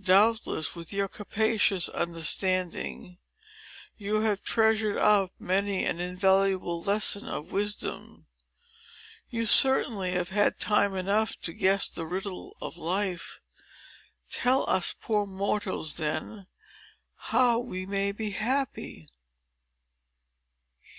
Doubtless, 0.00 0.74
with 0.74 0.90
your 0.90 1.06
capacious 1.06 1.90
understanding, 1.90 3.18
you 3.98 4.22
have 4.22 4.42
treasured 4.42 4.96
up 4.96 5.32
many 5.38 5.84
an 5.84 6.00
invaluable 6.00 6.80
lesson 6.82 7.28
of 7.28 7.52
wisdom. 7.52 8.26
You 9.28 9.44
certainly 9.44 10.12
have 10.12 10.30
had 10.30 10.58
time 10.58 10.94
enough 10.94 11.36
to 11.42 11.52
guess 11.52 11.90
the 11.90 12.06
riddle 12.06 12.56
of 12.62 12.78
life. 12.78 13.42
Tell 14.30 14.64
us 14.66 14.94
poor 14.98 15.26
mortals, 15.26 15.96
then, 15.96 16.46
how 17.16 17.58
we 17.58 17.84
may 17.84 18.12
be 18.12 18.30
happy!" 18.30 19.10